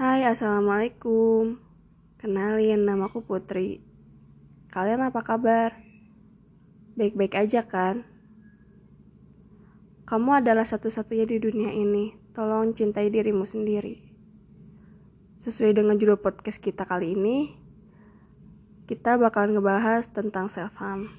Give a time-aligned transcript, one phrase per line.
[0.00, 1.60] Hai, Assalamualaikum.
[2.16, 3.84] Kenalin, namaku Putri.
[4.72, 5.76] Kalian apa kabar?
[6.96, 8.08] Baik-baik aja kan?
[10.08, 12.16] Kamu adalah satu-satunya di dunia ini.
[12.32, 14.00] Tolong cintai dirimu sendiri.
[15.36, 17.52] Sesuai dengan judul podcast kita kali ini,
[18.88, 21.12] kita bakalan ngebahas tentang self harm.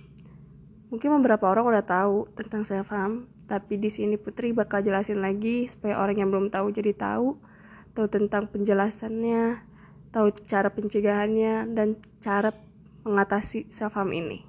[0.89, 5.70] Mungkin beberapa orang udah tahu tentang self harm, tapi di sini Putri bakal jelasin lagi
[5.70, 7.50] supaya orang yang belum tahu jadi tahu
[7.92, 9.64] tahu tentang penjelasannya,
[10.11, 12.56] tahu cara pencegahannya, dan cara
[13.04, 14.46] mengatasi self-harm ini.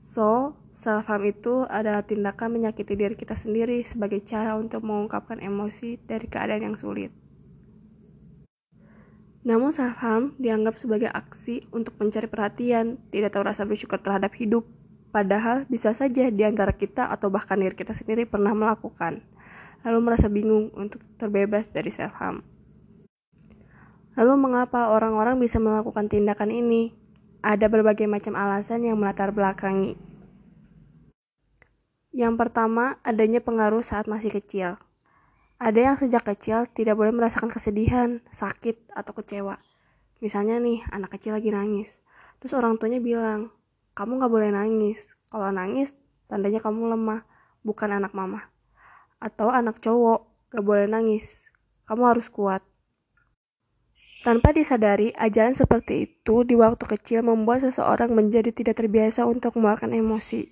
[0.00, 6.24] So, self-harm itu adalah tindakan menyakiti diri kita sendiri sebagai cara untuk mengungkapkan emosi dari
[6.24, 7.12] keadaan yang sulit.
[9.40, 14.68] Namun self-harm dianggap sebagai aksi untuk mencari perhatian, tidak tahu rasa bersyukur terhadap hidup,
[15.12, 19.24] padahal bisa saja di antara kita atau bahkan diri kita sendiri pernah melakukan
[19.80, 22.44] lalu merasa bingung untuk terbebas dari self-harm.
[24.18, 26.92] Lalu mengapa orang-orang bisa melakukan tindakan ini?
[27.40, 29.96] Ada berbagai macam alasan yang melatar belakangi.
[32.12, 34.76] Yang pertama, adanya pengaruh saat masih kecil.
[35.56, 39.56] Ada yang sejak kecil tidak boleh merasakan kesedihan, sakit, atau kecewa.
[40.20, 41.96] Misalnya nih, anak kecil lagi nangis.
[42.42, 43.48] Terus orang tuanya bilang,
[43.96, 45.16] kamu gak boleh nangis.
[45.32, 45.96] Kalau nangis,
[46.28, 47.24] tandanya kamu lemah,
[47.64, 48.50] bukan anak mama
[49.20, 51.44] atau anak cowok gak boleh nangis.
[51.84, 52.64] Kamu harus kuat.
[54.20, 59.96] Tanpa disadari, ajaran seperti itu di waktu kecil membuat seseorang menjadi tidak terbiasa untuk mengeluarkan
[59.96, 60.44] emosi,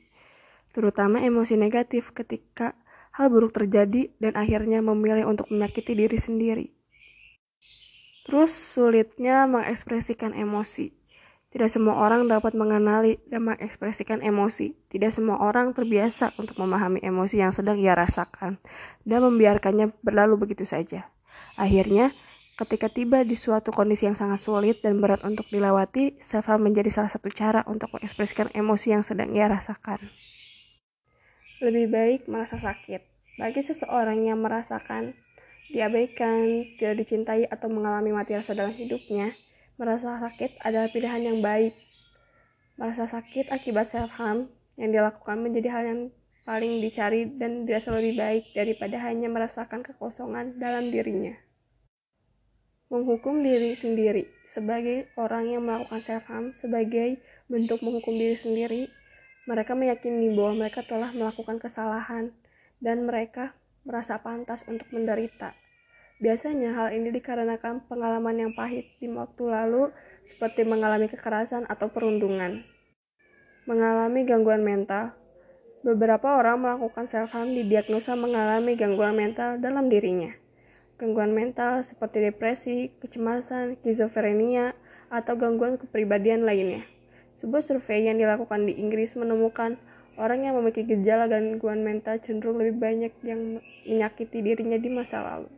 [0.72, 2.72] terutama emosi negatif ketika
[3.12, 6.66] hal buruk terjadi dan akhirnya memilih untuk menyakiti diri sendiri.
[8.24, 10.97] Terus sulitnya mengekspresikan emosi.
[11.48, 14.76] Tidak semua orang dapat mengenali dan mengekspresikan emosi.
[14.92, 18.60] Tidak semua orang terbiasa untuk memahami emosi yang sedang ia rasakan
[19.08, 21.08] dan membiarkannya berlalu begitu saja.
[21.56, 22.12] Akhirnya,
[22.60, 27.08] ketika tiba di suatu kondisi yang sangat sulit dan berat untuk dilewati, self menjadi salah
[27.08, 30.04] satu cara untuk mengekspresikan emosi yang sedang ia rasakan.
[31.64, 33.00] Lebih baik merasa sakit.
[33.40, 35.16] Bagi seseorang yang merasakan
[35.72, 39.32] diabaikan, tidak dicintai, atau mengalami mati rasa dalam hidupnya,
[39.78, 41.70] Merasa sakit adalah pilihan yang baik.
[42.82, 46.00] Merasa sakit akibat self-harm yang dilakukan menjadi hal yang
[46.42, 51.38] paling dicari dan dirasa lebih baik daripada hanya merasakan kekosongan dalam dirinya.
[52.90, 58.82] Menghukum diri sendiri sebagai orang yang melakukan self-harm sebagai bentuk menghukum diri sendiri,
[59.46, 62.34] mereka meyakini bahwa mereka telah melakukan kesalahan
[62.82, 63.54] dan mereka
[63.86, 65.54] merasa pantas untuk menderita.
[66.18, 69.94] Biasanya hal ini dikarenakan pengalaman yang pahit di waktu lalu
[70.26, 72.58] seperti mengalami kekerasan atau perundungan.
[73.70, 75.14] Mengalami gangguan mental,
[75.86, 80.34] beberapa orang melakukan self-harm didiagnosa mengalami gangguan mental dalam dirinya.
[80.98, 84.74] Gangguan mental seperti depresi, kecemasan, skizofrenia,
[85.14, 86.82] atau gangguan kepribadian lainnya.
[87.38, 89.78] Sebuah survei yang dilakukan di Inggris menemukan
[90.18, 95.57] orang yang memiliki gejala gangguan mental cenderung lebih banyak yang menyakiti dirinya di masa lalu.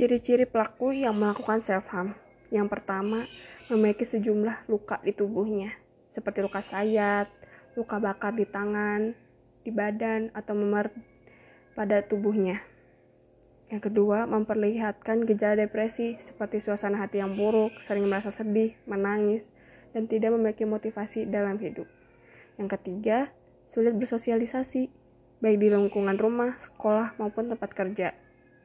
[0.00, 2.16] Ciri-ciri pelaku yang melakukan self-harm.
[2.48, 3.20] Yang pertama,
[3.68, 5.76] memiliki sejumlah luka di tubuhnya,
[6.08, 7.28] seperti luka sayat,
[7.76, 9.12] luka bakar di tangan,
[9.60, 10.88] di badan, atau memar
[11.76, 12.64] pada tubuhnya.
[13.68, 19.44] Yang kedua, memperlihatkan gejala depresi seperti suasana hati yang buruk, sering merasa sedih, menangis,
[19.92, 21.84] dan tidak memiliki motivasi dalam hidup.
[22.56, 23.28] Yang ketiga,
[23.68, 24.88] sulit bersosialisasi,
[25.44, 28.16] baik di lingkungan rumah, sekolah, maupun tempat kerja.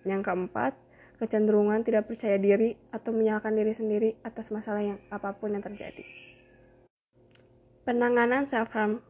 [0.07, 0.84] Yang keempat,
[1.17, 6.03] kecenderungan tidak percaya diri atau menyalahkan diri sendiri atas masalah yang apa pun yang terjadi.
[7.85, 9.03] Penanganan self-harm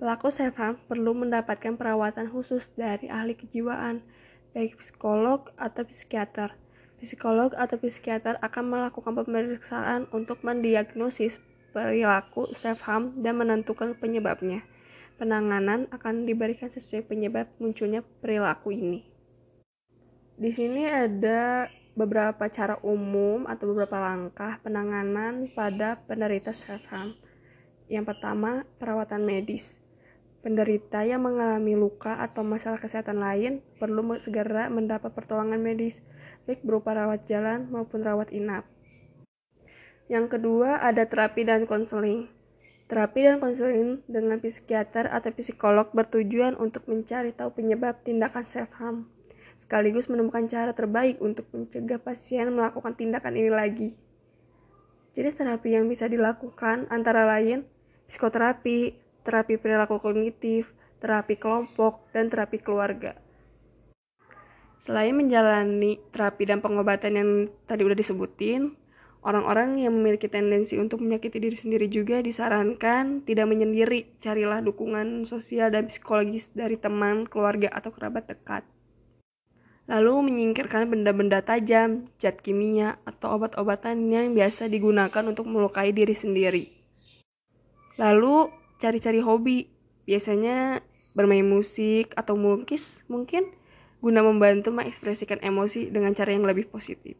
[0.00, 4.00] Pelaku self-harm perlu mendapatkan perawatan khusus dari ahli kejiwaan,
[4.56, 6.56] baik psikolog atau psikiater.
[6.96, 11.36] Psikolog atau psikiater akan melakukan pemeriksaan untuk mendiagnosis
[11.76, 14.64] perilaku self-harm dan menentukan penyebabnya.
[15.20, 19.04] Penanganan akan diberikan sesuai penyebab munculnya perilaku ini.
[20.40, 27.12] Di sini ada beberapa cara umum atau beberapa langkah penanganan pada penderita self-harm.
[27.92, 29.76] Yang pertama, perawatan medis.
[30.40, 36.00] Penderita yang mengalami luka atau masalah kesehatan lain perlu segera mendapat pertolongan medis,
[36.48, 38.64] baik berupa rawat jalan maupun rawat inap.
[40.08, 42.32] Yang kedua, ada terapi dan konseling.
[42.88, 49.19] Terapi dan konseling dengan psikiater atau psikolog bertujuan untuk mencari tahu penyebab tindakan self-harm
[49.60, 53.88] sekaligus menemukan cara terbaik untuk mencegah pasien melakukan tindakan ini lagi.
[55.12, 57.68] Jenis terapi yang bisa dilakukan antara lain
[58.08, 60.72] psikoterapi, terapi perilaku kognitif,
[61.04, 63.20] terapi kelompok, dan terapi keluarga.
[64.80, 67.30] Selain menjalani terapi dan pengobatan yang
[67.68, 68.72] tadi udah disebutin,
[69.20, 75.68] orang-orang yang memiliki tendensi untuk menyakiti diri sendiri juga disarankan tidak menyendiri, carilah dukungan sosial
[75.68, 78.64] dan psikologis dari teman, keluarga, atau kerabat dekat.
[79.90, 86.70] Lalu menyingkirkan benda-benda tajam, zat kimia, atau obat-obatan yang biasa digunakan untuk melukai diri sendiri.
[87.98, 89.66] Lalu cari-cari hobi,
[90.06, 90.78] biasanya
[91.18, 93.50] bermain musik atau melukis mungkin
[93.98, 97.18] guna membantu mengekspresikan emosi dengan cara yang lebih positif.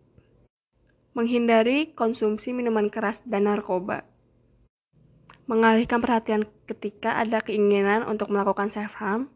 [1.12, 4.06] Menghindari konsumsi minuman keras dan narkoba.
[5.50, 9.26] Mengalihkan perhatian ketika ada keinginan untuk melakukan self-harm.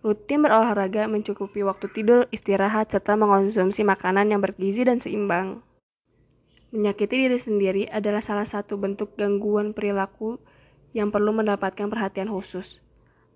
[0.00, 5.60] Rutin berolahraga mencukupi waktu tidur, istirahat, serta mengonsumsi makanan yang bergizi dan seimbang.
[6.72, 10.40] Menyakiti diri sendiri adalah salah satu bentuk gangguan perilaku
[10.96, 12.80] yang perlu mendapatkan perhatian khusus.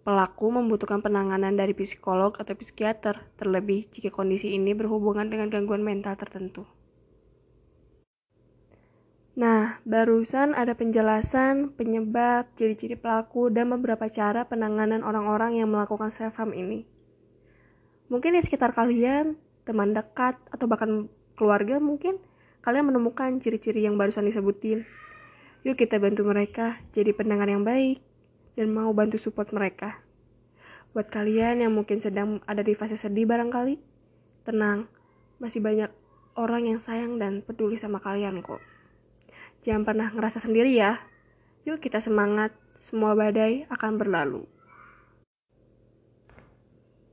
[0.09, 6.17] Pelaku membutuhkan penanganan dari psikolog atau psikiater, terlebih jika kondisi ini berhubungan dengan gangguan mental
[6.17, 6.65] tertentu.
[9.35, 16.55] Nah, barusan ada penjelasan penyebab, ciri-ciri pelaku, dan beberapa cara penanganan orang-orang yang melakukan self-harm
[16.55, 16.87] ini.
[18.07, 19.35] Mungkin di sekitar kalian,
[19.67, 22.23] teman dekat, atau bahkan keluarga mungkin,
[22.63, 24.87] kalian menemukan ciri-ciri yang barusan disebutin.
[25.67, 27.99] Yuk kita bantu mereka jadi pendengar yang baik
[28.55, 29.99] dan mau bantu support mereka.
[30.95, 33.83] Buat kalian yang mungkin sedang ada di fase sedih barangkali,
[34.47, 34.87] tenang,
[35.43, 35.91] masih banyak
[36.39, 38.63] orang yang sayang dan peduli sama kalian kok.
[39.65, 41.01] Jangan pernah ngerasa sendiri ya.
[41.65, 42.53] Yuk kita semangat,
[42.85, 44.45] semua badai akan berlalu.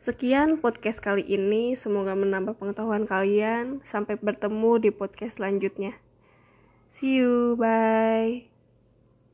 [0.04, 3.80] Sekian podcast kali ini, semoga menambah pengetahuan kalian.
[3.88, 5.96] Sampai bertemu di podcast selanjutnya.
[6.92, 8.51] See you, bye.